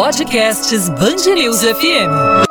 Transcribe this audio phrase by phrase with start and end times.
[0.00, 0.72] Podcasts
[1.34, 2.46] News FM.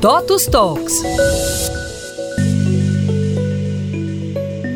[0.00, 1.63] Totus Talks.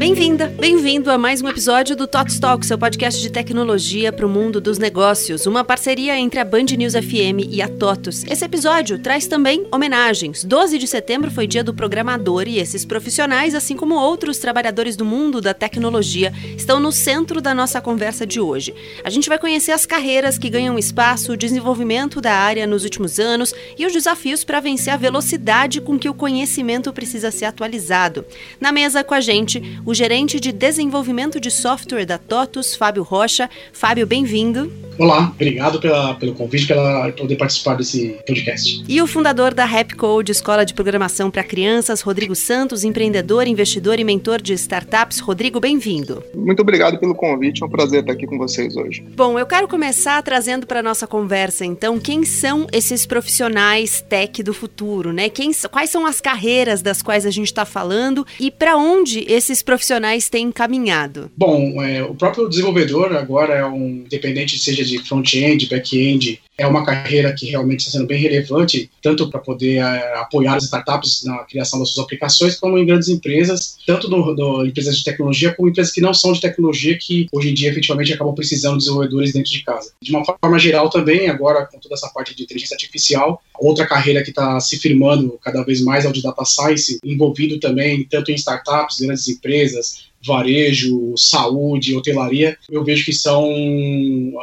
[0.08, 4.28] Bem-vinda, bem-vindo a mais um episódio do Tots Talk, seu podcast de tecnologia para o
[4.28, 8.24] mundo dos negócios, uma parceria entre a Band News FM e a TOTUS.
[8.24, 10.44] Esse episódio traz também homenagens.
[10.44, 15.04] 12 de setembro foi dia do programador e esses profissionais, assim como outros trabalhadores do
[15.04, 18.74] mundo da tecnologia, estão no centro da nossa conversa de hoje.
[19.04, 23.20] A gente vai conhecer as carreiras que ganham espaço, o desenvolvimento da área nos últimos
[23.20, 28.24] anos e os desafios para vencer a velocidade com que o conhecimento precisa ser atualizado.
[28.58, 33.50] Na mesa com a gente, o gerente de desenvolvimento de software da TOTUS, Fábio Rocha.
[33.72, 34.70] Fábio, bem-vindo.
[34.96, 38.84] Olá, obrigado pela, pelo convite, pela poder participar desse podcast.
[38.88, 44.04] E o fundador da Rapcode, Escola de Programação para Crianças, Rodrigo Santos, empreendedor, investidor e
[44.04, 45.20] mentor de startups.
[45.20, 46.22] Rodrigo, bem-vindo.
[46.34, 49.04] Muito obrigado pelo convite, é um prazer estar aqui com vocês hoje.
[49.14, 54.54] Bom, eu quero começar trazendo para nossa conversa, então, quem são esses profissionais tech do
[54.54, 55.28] futuro, né?
[55.28, 59.62] Quem, quais são as carreiras das quais a gente está falando e para onde esses
[59.62, 59.87] profissionais
[60.28, 61.30] têm caminhado?
[61.36, 66.84] Bom, é, o próprio desenvolvedor agora é um, independente seja de front-end, back-end, é uma
[66.84, 71.38] carreira que realmente está sendo bem relevante, tanto para poder é, apoiar as startups na
[71.44, 75.68] criação das suas aplicações, como em grandes empresas, tanto no, no, empresas de tecnologia, como
[75.68, 79.32] empresas que não são de tecnologia, que hoje em dia efetivamente acabam precisando de desenvolvedores
[79.32, 79.92] dentro de casa.
[80.02, 84.22] De uma forma geral também, agora com toda essa parte de inteligência artificial, outra carreira
[84.22, 88.32] que está se firmando cada vez mais é o de data science, envolvido também tanto
[88.32, 93.44] em startups, grandes empresas, varejo, saúde, hotelaria, eu vejo que são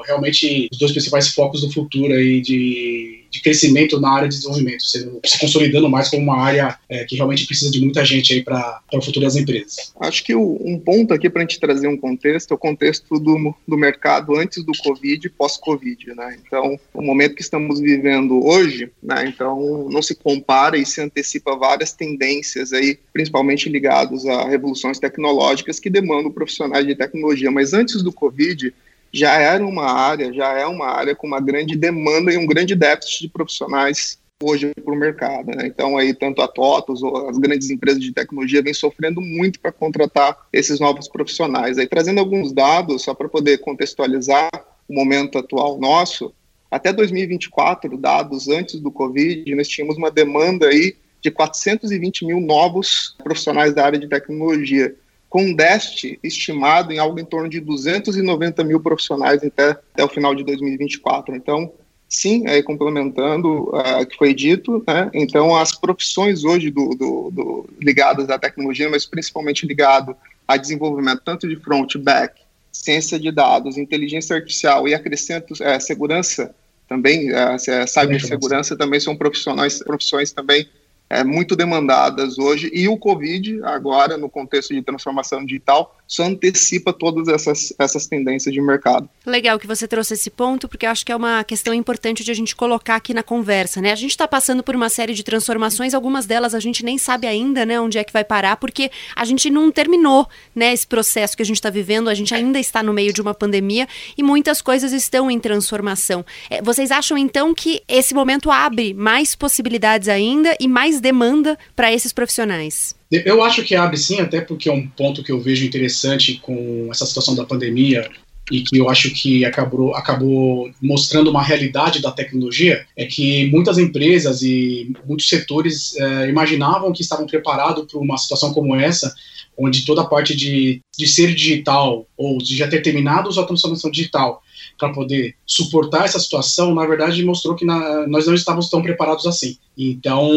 [0.05, 4.83] realmente os dois principais focos do futuro aí de de crescimento na área de desenvolvimento,
[4.83, 8.41] se, se consolidando mais como uma área é, que realmente precisa de muita gente aí
[8.41, 9.93] para o futuro das empresas.
[9.99, 13.19] Acho que o, um ponto aqui para a gente trazer um contexto é o contexto
[13.19, 16.37] do, do mercado antes do Covid e pós-Covid, né?
[16.45, 19.25] Então, o momento que estamos vivendo hoje, né?
[19.27, 25.79] Então, não se compara e se antecipa várias tendências aí, principalmente ligados a revoluções tecnológicas
[25.79, 27.51] que demandam profissionais de tecnologia.
[27.51, 28.73] Mas antes do Covid,
[29.15, 32.75] já era uma área, já é uma área com uma grande demanda e um grande
[32.75, 35.55] déficit de profissionais hoje para o mercado.
[35.55, 35.67] Né?
[35.67, 39.71] Então, aí, tanto a TOTOS ou as grandes empresas de tecnologia vêm sofrendo muito para
[39.71, 41.77] contratar esses novos profissionais.
[41.77, 44.49] Aí, trazendo alguns dados, só para poder contextualizar
[44.85, 46.33] o momento atual nosso,
[46.69, 53.15] até 2024, dados antes do Covid, nós tínhamos uma demanda aí de 420 mil novos
[53.23, 54.93] profissionais da área de tecnologia
[55.35, 60.07] com um déficit estimado em algo em torno de 290 mil profissionais até, até o
[60.07, 61.35] final de 2024.
[61.35, 61.73] Então,
[62.07, 67.31] sim, é, complementando uh, o que foi dito, né, então as profissões hoje do, do,
[67.31, 70.15] do, ligadas à tecnologia, mas principalmente ligado
[70.47, 72.39] a desenvolvimento tanto de front, back,
[72.71, 76.55] ciência de dados, inteligência artificial e acrescento é, segurança
[76.87, 80.65] também, é, cibersegurança também são profissionais, profissões também
[81.15, 86.93] é, muito demandadas hoje, e o Covid, agora, no contexto de transformação digital, só antecipa
[86.93, 89.09] todas essas, essas tendências de mercado.
[89.25, 92.33] Legal que você trouxe esse ponto, porque acho que é uma questão importante de a
[92.33, 93.91] gente colocar aqui na conversa, né?
[93.91, 97.27] A gente está passando por uma série de transformações, algumas delas a gente nem sabe
[97.27, 101.35] ainda, né, onde é que vai parar, porque a gente não terminou, né, esse processo
[101.35, 103.87] que a gente está vivendo, a gente ainda está no meio de uma pandemia
[104.17, 106.25] e muitas coisas estão em transformação.
[106.49, 111.93] É, vocês acham, então, que esse momento abre mais possibilidades ainda e mais demanda para
[111.93, 112.95] esses profissionais?
[113.11, 116.87] Eu acho que abre sim, até porque é um ponto que eu vejo interessante com
[116.89, 118.09] essa situação da pandemia
[118.51, 123.77] e que eu acho que acabou, acabou mostrando uma realidade da tecnologia, é que muitas
[123.77, 129.13] empresas e muitos setores é, imaginavam que estavam preparados para uma situação como essa,
[129.57, 133.89] onde toda a parte de, de ser digital ou de já ter terminado a transformação
[133.89, 134.41] digital
[134.77, 139.25] para poder suportar essa situação, na verdade mostrou que na, nós não estávamos tão preparados
[139.25, 139.57] assim.
[139.77, 140.31] Então,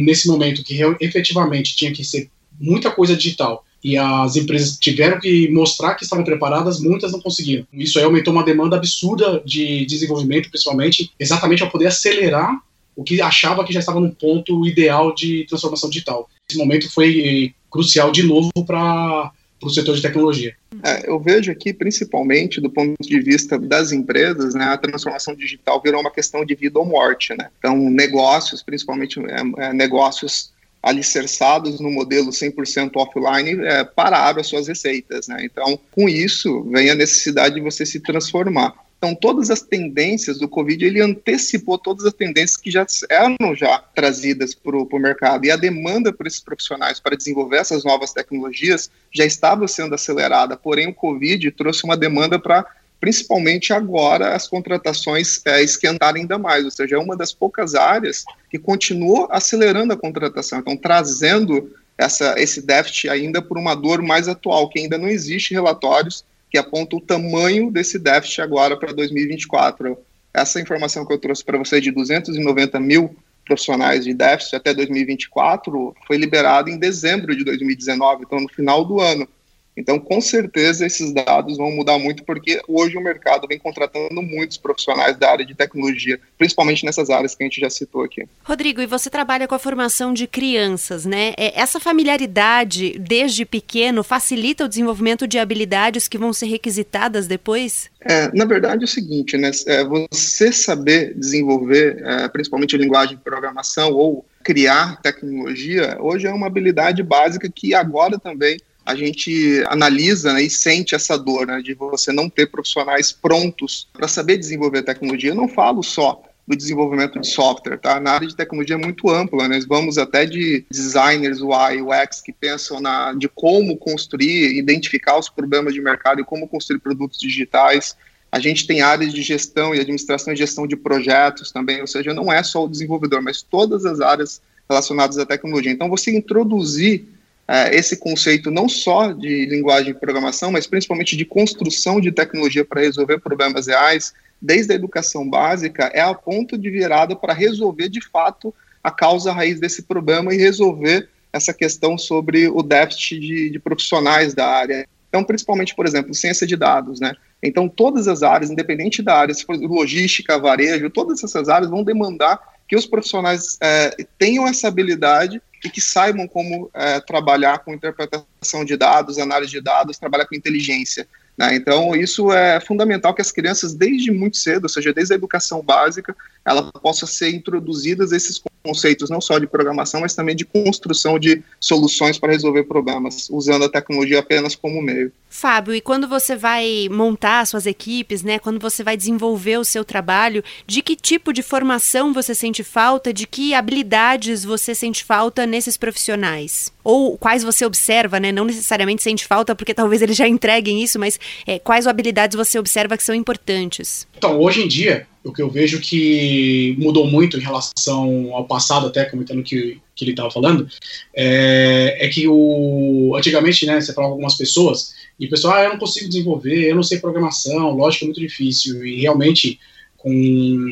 [0.00, 5.50] nesse momento que efetivamente tinha que ser muita coisa digital e as empresas tiveram que
[5.50, 7.66] mostrar que estavam preparadas, muitas não conseguiram.
[7.70, 12.58] Isso aí aumentou uma demanda absurda de desenvolvimento, principalmente, exatamente para poder acelerar
[12.96, 16.30] o que achava que já estava no ponto ideal de transformação digital.
[16.48, 19.32] Esse momento foi crucial de novo para
[19.66, 20.54] o setor de tecnologia.
[20.82, 25.80] É, eu vejo aqui, principalmente do ponto de vista das empresas, né, a transformação digital
[25.80, 27.34] virou uma questão de vida ou morte.
[27.36, 27.48] Né?
[27.58, 30.52] Então, negócios, principalmente é, é, negócios
[30.82, 35.28] alicerçados no modelo 100% offline, é, pararam as suas receitas.
[35.28, 35.44] Né?
[35.44, 38.74] Então, com isso, vem a necessidade de você se transformar.
[39.04, 43.78] Então, todas as tendências do Covid, ele antecipou todas as tendências que já eram já
[43.94, 45.44] trazidas para o mercado.
[45.44, 50.56] E a demanda por esses profissionais para desenvolver essas novas tecnologias já estava sendo acelerada.
[50.56, 52.64] Porém, o Covid trouxe uma demanda para
[52.98, 58.24] principalmente agora as contratações é, esquentarem ainda mais, ou seja, é uma das poucas áreas
[58.48, 64.26] que continuou acelerando a contratação, então trazendo essa, esse déficit ainda por uma dor mais
[64.26, 66.24] atual, que ainda não existe relatórios
[66.54, 69.98] que apontam o tamanho desse déficit agora para 2024.
[70.32, 75.96] Essa informação que eu trouxe para vocês de 290 mil profissionais de déficit até 2024
[76.06, 79.28] foi liberada em dezembro de 2019, então no final do ano.
[79.76, 84.56] Então, com certeza, esses dados vão mudar muito, porque hoje o mercado vem contratando muitos
[84.56, 88.24] profissionais da área de tecnologia, principalmente nessas áreas que a gente já citou aqui.
[88.44, 91.34] Rodrigo, e você trabalha com a formação de crianças, né?
[91.36, 97.90] É, essa familiaridade, desde pequeno, facilita o desenvolvimento de habilidades que vão ser requisitadas depois?
[98.00, 99.50] É, na verdade, é o seguinte, né?
[99.66, 106.32] É, você saber desenvolver, é, principalmente a linguagem de programação ou criar tecnologia, hoje é
[106.32, 111.62] uma habilidade básica que agora também a gente analisa né, e sente essa dor né,
[111.62, 115.30] de você não ter profissionais prontos para saber desenvolver tecnologia.
[115.30, 117.98] Eu não falo só do desenvolvimento de software, tá?
[117.98, 122.32] Na área de tecnologia é muito ampla, nós vamos até de designers UI, UX que
[122.32, 127.96] pensam na de como construir, identificar os problemas de mercado e como construir produtos digitais.
[128.30, 132.12] A gente tem áreas de gestão e administração e gestão de projetos também, ou seja,
[132.12, 135.72] não é só o desenvolvedor, mas todas as áreas relacionadas à tecnologia.
[135.72, 137.06] Então, você introduzir
[137.46, 142.64] é, esse conceito não só de linguagem de programação, mas principalmente de construção de tecnologia
[142.64, 147.88] para resolver problemas reais, desde a educação básica, é a ponto de virada para resolver
[147.88, 153.50] de fato a causa raiz desse problema e resolver essa questão sobre o déficit de,
[153.50, 154.86] de profissionais da área.
[155.08, 157.12] Então, principalmente, por exemplo, ciência de dados, né?
[157.42, 161.82] Então, todas as áreas, independente da área, se for logística, varejo, todas essas áreas vão
[161.82, 167.74] demandar que os profissionais é, tenham essa habilidade e que saibam como é, trabalhar com
[167.74, 171.06] interpretação de dados, análise de dados, trabalhar com inteligência.
[171.36, 171.54] Né?
[171.56, 175.62] Então, isso é fundamental que as crianças, desde muito cedo, ou seja, desde a educação
[175.62, 176.14] básica,
[176.44, 181.42] ela possa ser introduzidas esses conceitos não só de programação, mas também de construção de
[181.60, 185.12] soluções para resolver problemas, usando a tecnologia apenas como meio.
[185.28, 189.84] Fábio, e quando você vai montar suas equipes, né, quando você vai desenvolver o seu
[189.84, 195.44] trabalho, de que tipo de formação você sente falta, de que habilidades você sente falta
[195.44, 196.72] nesses profissionais?
[196.82, 200.98] Ou quais você observa, né, não necessariamente sente falta, porque talvez eles já entreguem isso,
[200.98, 204.06] mas é, quais habilidades você observa que são importantes?
[204.16, 208.86] Então, hoje em dia, o que eu vejo que mudou muito em relação ao passado,
[208.86, 210.68] até comentando que, que ele estava falando,
[211.14, 215.64] é, é, que o antigamente, né, você falava com algumas pessoas e o pessoal, ah,
[215.64, 218.84] eu não consigo desenvolver, eu não sei programação, lógico, é muito difícil.
[218.84, 219.58] E realmente
[219.96, 220.66] com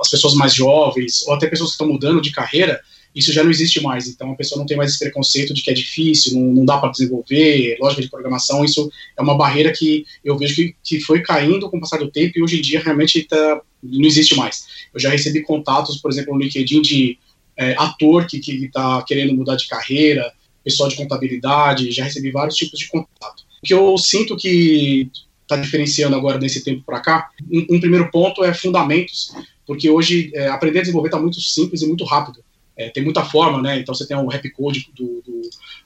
[0.00, 2.78] as pessoas mais jovens ou até pessoas que estão mudando de carreira,
[3.16, 4.06] isso já não existe mais.
[4.06, 6.76] Então a pessoa não tem mais esse preconceito de que é difícil, não, não dá
[6.76, 8.62] para desenvolver, lógica de programação.
[8.62, 12.10] Isso é uma barreira que eu vejo que, que foi caindo com o passar do
[12.10, 14.66] tempo e hoje em dia realmente tá, não existe mais.
[14.92, 17.18] Eu já recebi contatos, por exemplo, no LinkedIn de
[17.56, 20.30] é, ator que está que querendo mudar de carreira,
[20.62, 23.44] pessoal de contabilidade, já recebi vários tipos de contato.
[23.62, 25.10] O que eu sinto que
[25.40, 29.32] está diferenciando agora desse tempo para cá, um, um, primeiro ponto é fundamentos,
[29.66, 32.44] porque hoje é, aprender a desenvolver está muito simples e muito rápido.
[32.76, 33.78] É, tem muita forma, né?
[33.78, 35.40] Então você tem o rap code do, do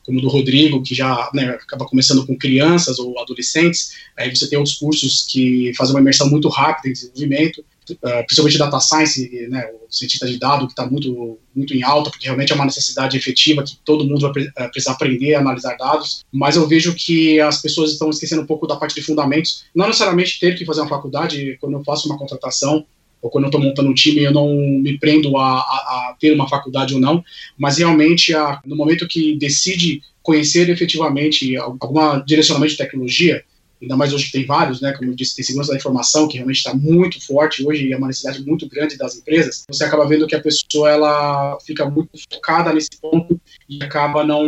[0.04, 3.92] como do Rodrigo, que já né, acaba começando com crianças ou adolescentes.
[4.18, 7.64] Aí você tem outros cursos que fazem uma imersão muito rápida em desenvolvimento.
[7.90, 12.08] Uh, principalmente data science, né, o cientista de dados que está muito, muito em alta,
[12.08, 15.76] porque realmente é uma necessidade efetiva que todo mundo vai uh, precisar aprender a analisar
[15.76, 19.64] dados, mas eu vejo que as pessoas estão esquecendo um pouco da parte de fundamentos,
[19.74, 22.86] não necessariamente ter que fazer uma faculdade, quando eu faço uma contratação,
[23.22, 26.32] ou quando eu estou montando um time, eu não me prendo a, a, a, ter
[26.32, 27.22] uma faculdade ou não,
[27.58, 33.42] mas realmente a, no momento que decide conhecer efetivamente algum direcionamento de tecnologia,
[33.82, 36.36] ainda mais hoje que tem vários, né, como eu disse, tem segurança da informação, que
[36.36, 40.06] realmente está muito forte hoje e é uma necessidade muito grande das empresas, você acaba
[40.06, 44.44] vendo que a pessoa ela fica muito focada nesse ponto e acaba não,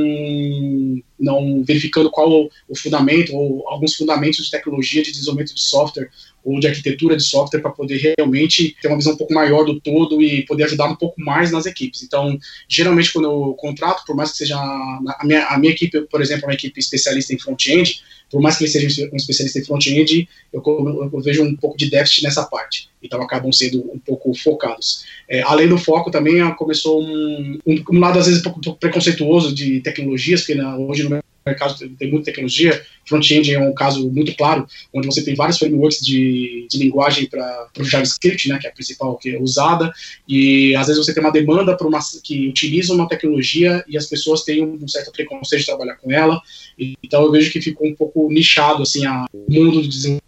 [1.19, 6.11] não verificando qual o, fundamento ou alguns fundamentos de tecnologia, de desenvolvimento de software
[6.45, 9.81] ou de arquitetura de software para poder realmente ter uma visão um pouco maior do
[9.81, 12.03] todo e poder ajudar um pouco mais nas equipes.
[12.03, 16.21] Então, geralmente quando eu contrato, por mais que seja a minha, a minha equipe, por
[16.21, 20.27] exemplo, uma equipe especialista em front-end, por mais que ele seja um especialista em front-end,
[20.53, 20.63] eu,
[21.13, 22.89] eu, vejo um pouco de déficit nessa parte.
[23.03, 25.05] Então, acabam sendo um pouco focados.
[25.29, 29.55] É, além do foco, também começou um, um, um, lado, às vezes, um pouco preconceituoso
[29.55, 34.35] de tecnologias, porque na, hoje no mercado tem muita tecnologia, front-end é um caso muito
[34.37, 38.71] claro, onde você tem vários frameworks de, de linguagem para o JavaScript, né, que é
[38.71, 39.93] a principal que é usada,
[40.29, 44.07] e às vezes você tem uma demanda para uma que utiliza uma tecnologia e as
[44.07, 46.41] pessoas têm um certo preconceito de trabalhar com ela,
[47.03, 50.23] então eu vejo que ficou um pouco nichado assim a, o mundo do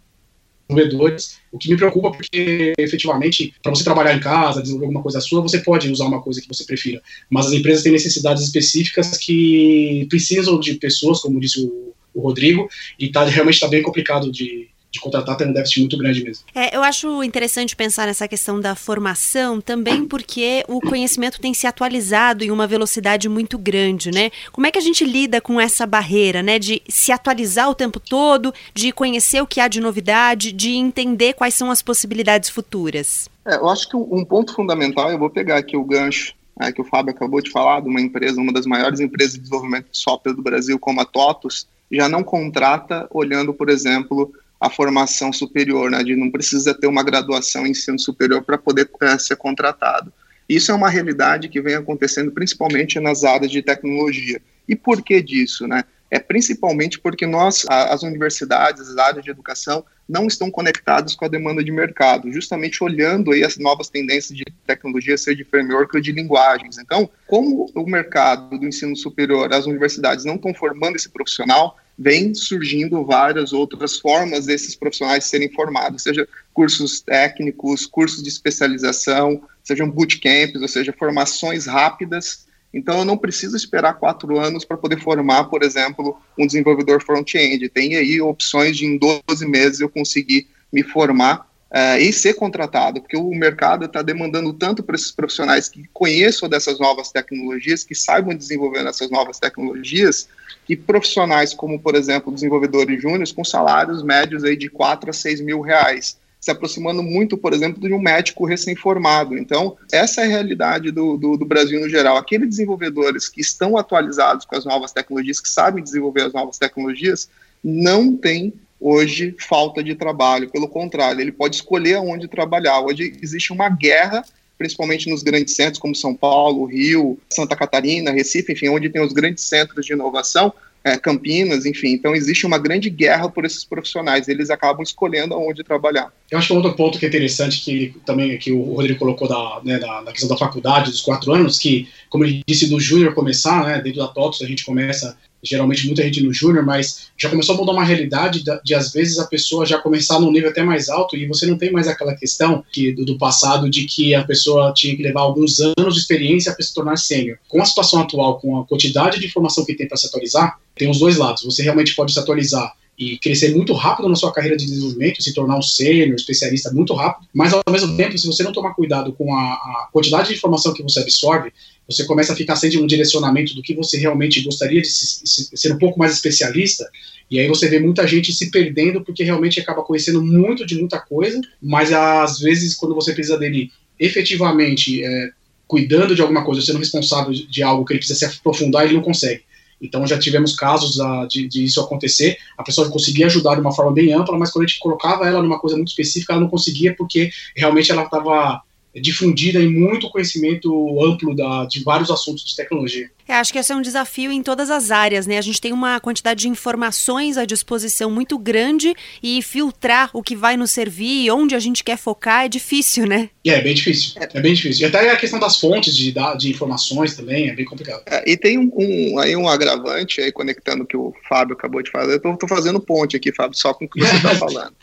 [0.67, 5.21] desenvolvedores, o que me preocupa porque efetivamente para você trabalhar em casa, desenvolver alguma coisa
[5.21, 9.17] sua, você pode usar uma coisa que você prefira, mas as empresas têm necessidades específicas
[9.17, 12.67] que precisam de pessoas, como disse o, o Rodrigo,
[12.99, 16.45] e tá, realmente está bem complicado de, de contratar tem um déficit muito grande mesmo.
[16.53, 21.67] É, eu acho interessante pensar nessa questão da formação também porque o conhecimento tem se
[21.67, 24.31] atualizado em uma velocidade muito grande, né?
[24.51, 26.57] Como é que a gente lida com essa barreira, né?
[26.57, 31.33] De se atualizar o tempo todo, de conhecer o que há de novidade, de entender
[31.33, 33.29] quais são as possibilidades futuras?
[33.45, 36.81] É, eu acho que um ponto fundamental, eu vou pegar aqui o gancho é, que
[36.81, 39.97] o Fábio acabou de falar, de uma empresa, uma das maiores empresas de desenvolvimento de
[39.97, 45.91] software do Brasil, como a TOTUS, já não contrata olhando, por exemplo, a formação superior,
[45.91, 50.11] né, de não precisa ter uma graduação em ensino superior para poder é, ser contratado.
[50.47, 54.41] Isso é uma realidade que vem acontecendo principalmente nas áreas de tecnologia.
[54.67, 55.83] E por que disso, né?
[56.09, 61.27] É principalmente porque nós, as universidades, as áreas de educação, não estão conectadas com a
[61.27, 66.01] demanda de mercado, justamente olhando aí as novas tendências de tecnologia, seja de framework ou
[66.01, 66.77] de linguagens.
[66.77, 72.33] Então, como o mercado do ensino superior, as universidades não estão formando esse profissional, vem
[72.33, 79.89] surgindo várias outras formas desses profissionais serem formados, seja cursos técnicos, cursos de especialização, sejam
[79.89, 82.45] bootcamps, ou seja, formações rápidas.
[82.73, 87.69] Então, eu não preciso esperar quatro anos para poder formar, por exemplo, um desenvolvedor front-end.
[87.69, 93.01] Tem aí opções de em 12 meses eu conseguir me formar uh, e ser contratado,
[93.01, 97.95] porque o mercado está demandando tanto para esses profissionais que conheçam dessas novas tecnologias, que
[97.95, 100.27] saibam desenvolver essas novas tecnologias,
[100.65, 105.41] que profissionais como, por exemplo, desenvolvedores júniores com salários médios aí de 4 a 6
[105.41, 109.35] mil reais, se aproximando muito, por exemplo, de um médico recém-formado.
[109.35, 112.17] Então, essa é a realidade do, do, do, Brasil no geral.
[112.17, 117.27] Aqueles desenvolvedores que estão atualizados com as novas tecnologias, que sabem desenvolver as novas tecnologias,
[117.63, 120.49] não têm hoje falta de trabalho.
[120.49, 122.81] Pelo contrário, ele pode escolher aonde trabalhar.
[122.81, 124.23] Hoje existe uma guerra
[124.57, 129.13] principalmente nos grandes centros como São Paulo, Rio, Santa Catarina, Recife, enfim, onde tem os
[129.13, 130.53] grandes centros de inovação,
[130.83, 131.89] é, Campinas, enfim.
[131.89, 134.27] Então existe uma grande guerra por esses profissionais.
[134.27, 136.13] Eles acabam escolhendo aonde trabalhar.
[136.29, 139.61] Eu acho que outro ponto que é interessante que também que o Rodrigo colocou da,
[139.63, 143.15] né, da, da, questão da faculdade dos quatro anos, que como ele disse do júnior
[143.15, 147.29] começar, né, dentro da TOTS a gente começa geralmente muita gente no júnior, mas já
[147.29, 150.49] começou a mudar uma realidade de, de, às vezes a pessoa já começar num nível
[150.49, 153.85] até mais alto e você não tem mais aquela questão que, do, do passado de
[153.85, 157.37] que a pessoa tinha que levar alguns anos de experiência para se tornar sênior.
[157.47, 160.89] Com a situação atual, com a quantidade de informação que tem para se atualizar, tem
[160.89, 161.43] os dois lados.
[161.43, 165.33] Você realmente pode se atualizar e crescer muito rápido na sua carreira de desenvolvimento, se
[165.33, 169.11] tornar um sênior, especialista muito rápido, mas ao mesmo tempo, se você não tomar cuidado
[169.13, 171.51] com a, a, quantidade de informação que você absorve,
[171.87, 175.49] você começa a ficar sem um direcionamento do que você realmente gostaria de se, se,
[175.53, 176.89] ser um pouco mais especialista,
[177.29, 180.99] e aí você vê muita gente se perdendo porque realmente acaba conhecendo muito de muita
[180.99, 185.29] coisa, mas às vezes quando você precisa dele efetivamente é,
[185.67, 189.01] cuidando de alguma coisa, sendo responsável de algo que ele precisa se aprofundar, ele não
[189.01, 189.43] consegue.
[189.81, 193.73] Então já tivemos casos uh, de, de, isso acontecer, a pessoa conseguia ajudar de uma
[193.73, 196.49] forma bem ampla, mas quando a gente colocava ela numa coisa muito específica, ela não
[196.49, 198.61] conseguia porque realmente ela estava
[199.01, 203.09] difundida em muito conhecimento amplo da, de vários assuntos de tecnologia.
[203.27, 205.37] É, acho que esse é um desafio em todas as áreas, né?
[205.37, 210.35] A gente tem uma quantidade de informações à disposição muito grande e filtrar o que
[210.35, 213.29] vai nos servir e onde a gente quer focar é difícil, né?
[213.43, 214.13] É, é bem difícil.
[214.21, 214.83] É bem difícil.
[214.83, 218.03] E até a questão das fontes de, de informações também é bem complicado.
[218.05, 221.81] É, e tem um, um, aí um agravante aí, conectando o que o Fábio acabou
[221.81, 222.05] de falar.
[222.05, 224.73] Eu tô, tô fazendo ponte aqui, Fábio, só com o que você está falando.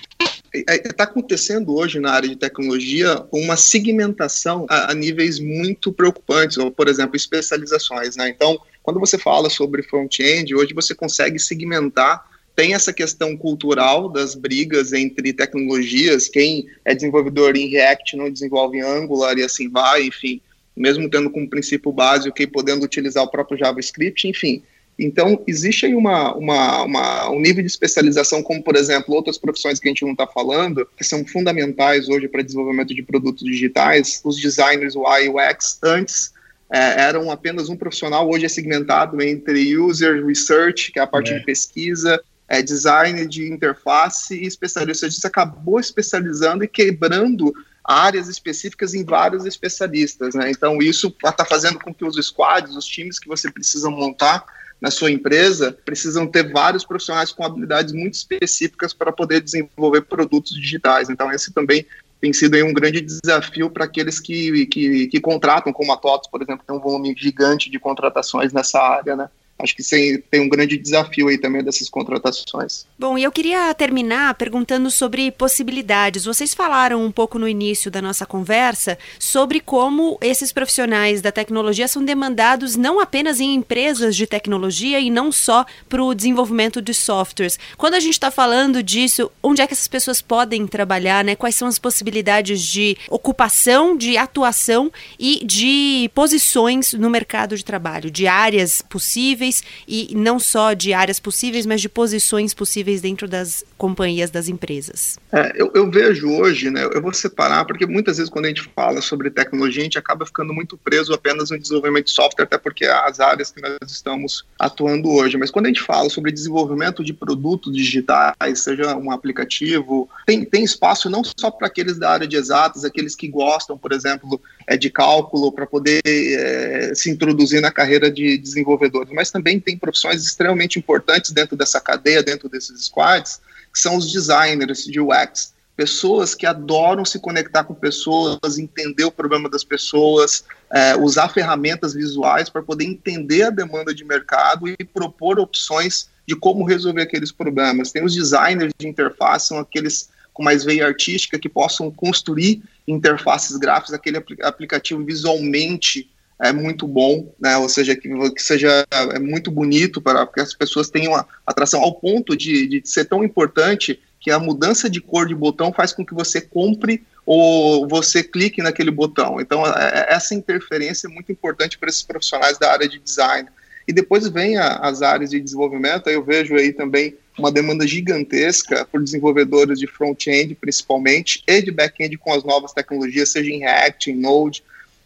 [0.52, 5.92] Está é, é, acontecendo hoje na área de tecnologia uma segmentação a, a níveis muito
[5.92, 8.16] preocupantes, ou, por exemplo, especializações.
[8.16, 8.28] Né?
[8.28, 14.34] Então, quando você fala sobre front-end, hoje você consegue segmentar tem essa questão cultural das
[14.34, 20.04] brigas entre tecnologias, quem é desenvolvedor em React não desenvolve em Angular e assim vai,
[20.04, 20.40] enfim,
[20.76, 24.62] mesmo tendo como princípio básico e podendo utilizar o próprio JavaScript, enfim.
[25.04, 29.78] Então, existe aí uma, uma, uma, um nível de especialização, como, por exemplo, outras profissões
[29.78, 34.20] que a gente não está falando, que são fundamentais hoje para desenvolvimento de produtos digitais.
[34.24, 36.32] Os designers UI e UX, antes,
[36.72, 41.32] é, eram apenas um profissional, hoje é segmentado entre user research, que é a parte
[41.32, 41.38] é.
[41.38, 45.06] de pesquisa, é, design de interface e especialista.
[45.06, 47.52] Isso acabou especializando e quebrando
[47.84, 50.34] áreas específicas em vários especialistas.
[50.34, 50.50] Né?
[50.50, 54.44] Então, isso está fazendo com que os squads, os times que você precisa montar,
[54.82, 60.56] na sua empresa, precisam ter vários profissionais com habilidades muito específicas para poder desenvolver produtos
[60.56, 61.08] digitais.
[61.08, 61.86] Então, esse também
[62.20, 66.42] tem sido um grande desafio para aqueles que, que, que, contratam, como a TOTS, por
[66.42, 69.30] exemplo, tem um volume gigante de contratações nessa área, né?
[69.62, 69.82] Acho que
[70.30, 72.84] tem um grande desafio aí também dessas contratações.
[72.98, 76.24] Bom, e eu queria terminar perguntando sobre possibilidades.
[76.24, 81.86] Vocês falaram um pouco no início da nossa conversa sobre como esses profissionais da tecnologia
[81.86, 86.94] são demandados não apenas em empresas de tecnologia e não só para o desenvolvimento de
[86.94, 87.58] softwares.
[87.76, 91.36] Quando a gente está falando disso, onde é que essas pessoas podem trabalhar, né?
[91.36, 98.10] Quais são as possibilidades de ocupação, de atuação e de posições no mercado de trabalho,
[98.10, 103.28] de áreas possíveis possíveis e não só de áreas possíveis, mas de posições possíveis dentro
[103.28, 105.18] das companhias, das empresas?
[105.30, 108.62] É, eu, eu, vejo hoje, né, eu vou separar, porque muitas vezes quando a gente
[108.74, 112.56] fala sobre tecnologia, a gente acaba ficando muito preso apenas no desenvolvimento de software, até
[112.56, 115.36] porque as áreas que nós estamos atuando hoje.
[115.36, 120.64] Mas quando a gente fala sobre desenvolvimento de produtos digitais, seja um aplicativo, tem, tem
[120.64, 124.76] espaço não só para aqueles da área de exatas, aqueles que gostam, por exemplo, é,
[124.76, 130.24] de cálculo, para poder é, se introduzir na carreira de desenvolvedores, mas também tem profissões
[130.24, 133.40] extremamente importantes dentro dessa cadeia, dentro desses squads,
[133.72, 135.52] que são os designers de UX.
[135.74, 141.94] Pessoas que adoram se conectar com pessoas, entender o problema das pessoas, é, usar ferramentas
[141.94, 147.32] visuais para poder entender a demanda de mercado e propor opções de como resolver aqueles
[147.32, 147.90] problemas.
[147.90, 153.56] Tem os designers de interface, são aqueles com mais veia artística que possam construir interfaces
[153.56, 156.08] gráficas, aquele aplicativo visualmente
[156.40, 157.56] é muito bom, né?
[157.56, 161.14] Ou seja, que, que seja é muito bonito para que as pessoas tenham
[161.46, 165.72] atração ao ponto de, de ser tão importante que a mudança de cor de botão
[165.72, 169.40] faz com que você compre ou você clique naquele botão.
[169.40, 173.48] Então, é, é essa interferência é muito importante para esses profissionais da área de design.
[173.86, 178.84] E depois vem a, as áreas de desenvolvimento, eu vejo aí também uma demanda gigantesca
[178.84, 184.10] por desenvolvedores de front-end, principalmente, e de back-end com as novas tecnologias, seja em React,
[184.10, 184.62] em Node,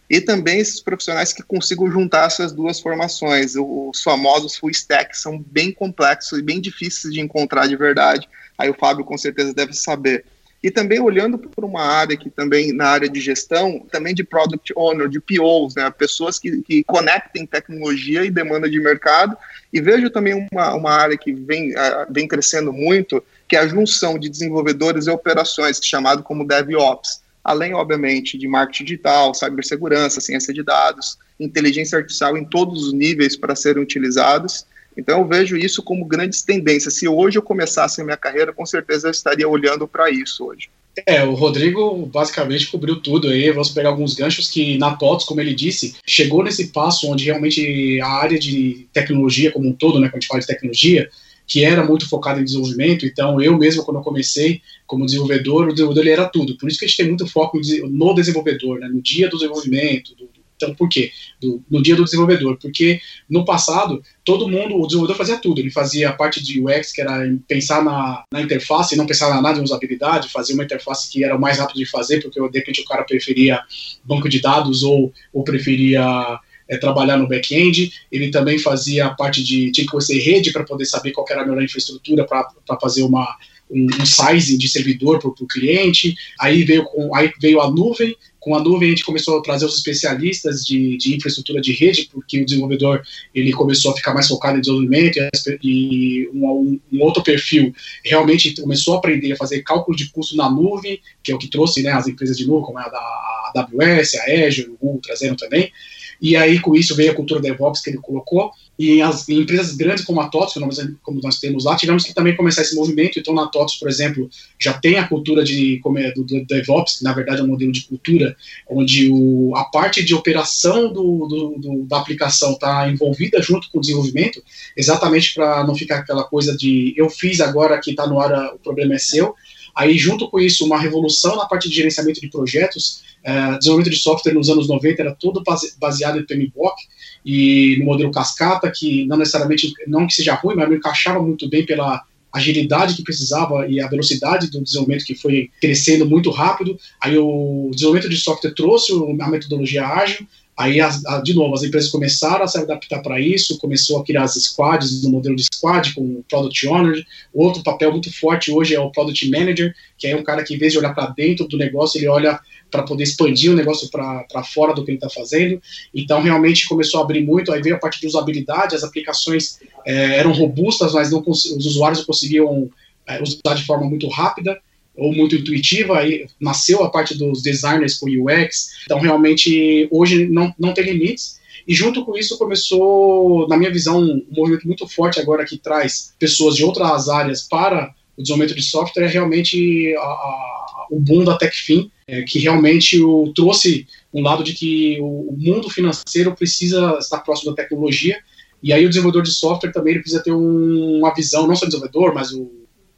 [0.09, 3.54] e também esses profissionais que consigam juntar essas duas formações.
[3.56, 8.28] Os famosos full stack são bem complexos e bem difíceis de encontrar de verdade.
[8.57, 10.24] Aí o Fábio com certeza deve saber.
[10.62, 14.73] E também olhando por uma área que também na área de gestão, também de product
[14.77, 19.37] owner, de POs, né, pessoas que, que conectem tecnologia e demanda de mercado.
[19.73, 23.69] E vejo também uma, uma área que vem, uh, vem crescendo muito, que é a
[23.69, 30.53] junção de desenvolvedores e operações, chamado como DevOps além, obviamente, de marketing digital, cibersegurança, ciência
[30.53, 34.66] de dados, inteligência artificial em todos os níveis para serem utilizados.
[34.96, 36.94] Então, eu vejo isso como grandes tendências.
[36.94, 40.68] Se hoje eu começasse a minha carreira, com certeza eu estaria olhando para isso hoje.
[41.04, 43.50] É, o Rodrigo basicamente cobriu tudo aí.
[43.50, 48.00] Vamos pegar alguns ganchos que na TOTS, como ele disse, chegou nesse passo onde realmente
[48.00, 51.11] a área de tecnologia como um todo, né, quando a gente fala de tecnologia,
[51.46, 55.72] que era muito focado em desenvolvimento, então eu mesmo, quando eu comecei como desenvolvedor, o
[55.72, 56.56] desenvolvedor era tudo.
[56.56, 60.14] Por isso que a gente tem muito foco no desenvolvedor, né, no dia do desenvolvimento.
[60.16, 61.12] Do, então, por quê?
[61.40, 62.59] Do, no dia do desenvolvedor.
[62.61, 65.61] Porque no passado, todo mundo, o desenvolvedor fazia tudo.
[65.61, 69.40] Ele fazia a parte de UX, que era pensar na, na interface, não pensar na
[69.40, 72.59] nada em usabilidade, fazer uma interface que era o mais rápido de fazer, porque de
[72.59, 73.61] repente o cara preferia
[74.05, 79.42] banco de dados ou, ou preferia é, trabalhar no back-end, ele também fazia a parte
[79.42, 83.03] de, tinha que conhecer rede para poder saber qual era a melhor infraestrutura para fazer
[83.03, 83.37] uma,
[83.70, 88.16] um, um size de servidor para o cliente, aí veio, com, aí veio a nuvem,
[88.46, 92.09] com a nuvem a gente começou a trazer os especialistas de, de infraestrutura de rede,
[92.12, 93.02] porque o desenvolvedor
[93.35, 95.18] ele começou a ficar mais focado em desenvolvimento
[95.64, 97.74] e um, um, outro perfil
[98.05, 101.48] realmente começou a aprender a fazer cálculo de custo na nuvem, que é o que
[101.48, 105.35] trouxe né, as empresas de nuvem, como a da AWS, a Azure, o Google trazendo
[105.35, 105.72] também,
[106.20, 108.50] e aí, com isso, veio a cultura DevOps que ele colocou.
[108.79, 110.55] E as em empresas grandes como a TOTS,
[111.02, 113.18] como nós temos lá, tivemos que também começar esse movimento.
[113.18, 115.81] Então, na TOTS, por exemplo, já tem a cultura de,
[116.14, 118.37] do, do DevOps, que na verdade é um modelo de cultura,
[118.68, 123.81] onde o, a parte de operação do, do da aplicação está envolvida junto com o
[123.81, 124.42] desenvolvimento,
[124.76, 128.59] exatamente para não ficar aquela coisa de eu fiz agora que está no ar, o
[128.59, 129.35] problema é seu.
[129.77, 134.01] Aí, junto com isso, uma revolução na parte de gerenciamento de projetos, é, desenvolvimento de
[134.01, 135.43] software nos anos 90 era todo
[135.79, 136.77] baseado em PMBOK
[137.25, 141.49] e no modelo cascata, que não necessariamente, não que seja ruim, mas não encaixava muito
[141.49, 146.79] bem pela agilidade que precisava e a velocidade do desenvolvimento que foi crescendo muito rápido.
[147.01, 150.88] Aí o desenvolvimento de software trouxe a metodologia ágil, Aí, a,
[151.23, 155.03] de novo, as empresas começaram a se adaptar para isso, começou a criar as squads
[155.03, 157.05] no modelo de squad, com o Product Owner.
[157.35, 160.59] Outro papel muito forte hoje é o Product Manager, que é um cara que, em
[160.59, 162.40] vez de olhar para dentro do negócio, ele olha
[162.71, 165.61] para poder expandir o negócio para fora do que ele está fazendo.
[165.95, 167.53] Então, realmente começou a abrir muito.
[167.53, 171.99] Aí veio a parte de usabilidade, as aplicações é, eram robustas, mas não, os usuários
[171.99, 172.71] não conseguiam
[173.07, 174.59] é, usar de forma muito rápida
[174.96, 180.54] ou muito intuitiva, aí nasceu a parte dos designers com UX, então realmente hoje não,
[180.59, 185.18] não tem limites, e junto com isso começou, na minha visão, um movimento muito forte
[185.18, 190.00] agora que traz pessoas de outras áreas para o desenvolvimento de software, é realmente a,
[190.00, 195.32] a, o boom da TechFin, é, que realmente o, trouxe um lado de que o,
[195.32, 198.18] o, mundo financeiro precisa estar próximo da tecnologia,
[198.62, 202.14] e aí o desenvolvedor de software também precisa ter um, uma visão, não só desenvolvedor,
[202.14, 202.50] mas o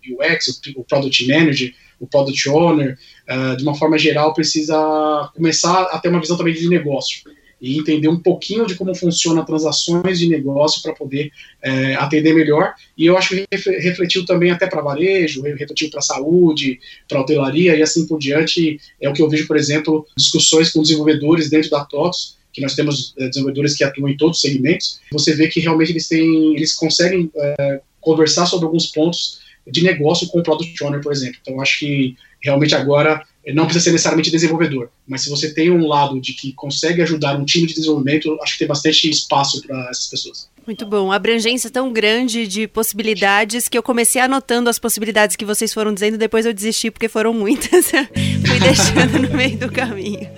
[0.07, 5.83] UX, o, o Product Manager, o Product Owner, uh, de uma forma geral, precisa começar
[5.85, 7.23] a ter uma visão também de negócio
[7.61, 11.31] e entender um pouquinho de como funcionam transações de negócio para poder
[11.63, 12.73] é, atender melhor.
[12.97, 13.47] E eu acho que
[13.81, 18.81] refletiu também até para varejo, refletiu para saúde, para hotelaria e assim por diante.
[19.01, 22.75] É o que eu vejo, por exemplo, discussões com desenvolvedores dentro da TOTS, que nós
[22.75, 25.01] temos é, desenvolvedores que atuam em todos os segmentos.
[25.13, 30.29] Você vê que realmente eles têm, eles conseguem é, conversar sobre alguns pontos de negócio
[30.29, 31.39] com o Product Owner, por exemplo.
[31.41, 33.23] Então, acho que realmente agora
[33.55, 37.39] não precisa ser necessariamente desenvolvedor, mas se você tem um lado de que consegue ajudar
[37.39, 40.51] um time de desenvolvimento, acho que tem bastante espaço para essas pessoas.
[40.67, 41.11] Muito bom.
[41.11, 46.19] Abrangência tão grande de possibilidades que eu comecei anotando as possibilidades que vocês foram dizendo,
[46.19, 47.91] depois eu desisti porque foram muitas.
[48.47, 50.29] Fui deixando no meio do caminho.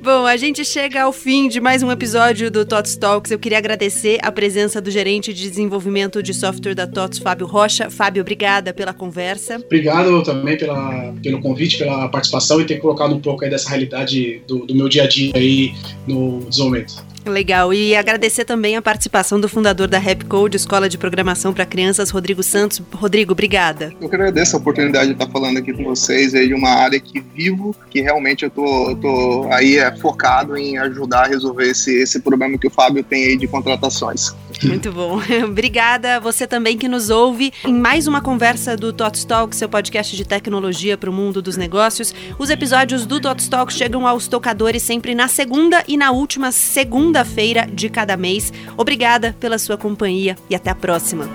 [0.00, 3.32] Bom, a gente chega ao fim de mais um episódio do TOTS Talks.
[3.32, 7.90] Eu queria agradecer a presença do gerente de desenvolvimento de software da TOTS, Fábio Rocha.
[7.90, 9.56] Fábio, obrigada pela conversa.
[9.56, 14.40] Obrigado também pela, pelo convite, pela participação e ter colocado um pouco aí dessa realidade
[14.46, 15.74] do, do meu dia a dia aí
[16.06, 17.04] no desenvolvimento.
[17.26, 17.72] Legal.
[17.72, 22.42] E agradecer também a participação do fundador da Rapcode, Escola de Programação para Crianças, Rodrigo
[22.42, 22.80] Santos.
[22.92, 23.92] Rodrigo, obrigada.
[24.00, 26.98] Eu que agradeço a oportunidade de estar falando aqui com vocês aí de uma área
[26.98, 31.94] que vivo, que realmente eu tô, tô aí é, focado em ajudar a resolver esse,
[31.94, 34.34] esse problema que o Fábio tem aí de contratações.
[34.64, 35.20] Muito bom.
[35.44, 40.16] Obrigada você também que nos ouve em mais uma conversa do TOTS Talk, seu podcast
[40.16, 42.14] de tecnologia para o mundo dos negócios.
[42.38, 47.66] Os episódios do TOTS Talk chegam aos tocadores sempre na segunda e na última segunda-feira
[47.66, 48.52] de cada mês.
[48.76, 51.28] Obrigada pela sua companhia e até a próxima.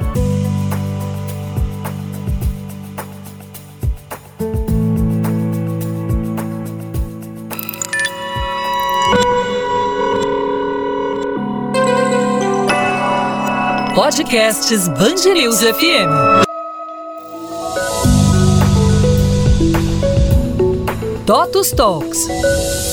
[14.13, 16.09] Podcasts Bangerils FM.
[21.25, 22.92] Totus Talks.